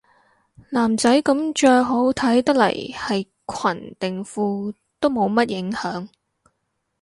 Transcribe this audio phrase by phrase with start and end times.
[0.71, 6.07] 男仔噉着好睇得嚟係裙定褲都冇乜影響